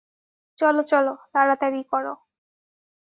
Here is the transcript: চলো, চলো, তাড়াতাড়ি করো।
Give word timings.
চলো, 0.57 0.81
চলো, 0.83 1.13
তাড়াতাড়ি 1.33 1.81
করো। 1.91 2.13